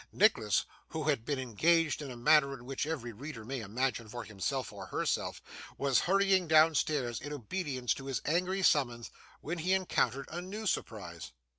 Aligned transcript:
Nicholas, 0.11 0.65
who 0.87 1.03
had 1.03 1.25
been 1.25 1.37
engaged 1.37 2.01
in 2.01 2.09
a 2.09 2.17
manner 2.17 2.55
in 2.55 2.65
which 2.65 2.87
every 2.87 3.13
reader 3.13 3.45
may 3.45 3.59
imagine 3.59 4.09
for 4.09 4.23
himself 4.23 4.73
or 4.73 4.87
herself, 4.87 5.43
was 5.77 5.99
hurrying 6.09 6.47
downstairs 6.47 7.21
in 7.21 7.31
obedience 7.31 7.93
to 7.93 8.07
his 8.07 8.19
angry 8.25 8.63
summons, 8.63 9.11
when 9.41 9.59
he 9.59 9.73
encountered 9.73 10.27
a 10.31 10.41
new 10.41 10.65
surprise. 10.65 11.33